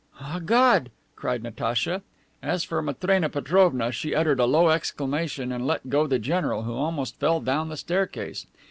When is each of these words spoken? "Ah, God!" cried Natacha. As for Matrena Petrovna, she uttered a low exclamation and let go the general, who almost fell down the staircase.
"Ah, 0.19 0.41
God!" 0.43 0.89
cried 1.15 1.43
Natacha. 1.43 2.01
As 2.41 2.63
for 2.63 2.81
Matrena 2.81 3.29
Petrovna, 3.29 3.91
she 3.91 4.15
uttered 4.15 4.39
a 4.39 4.45
low 4.45 4.69
exclamation 4.69 5.51
and 5.51 5.67
let 5.67 5.91
go 5.91 6.07
the 6.07 6.17
general, 6.17 6.63
who 6.63 6.73
almost 6.73 7.19
fell 7.19 7.39
down 7.39 7.69
the 7.69 7.77
staircase. 7.77 8.47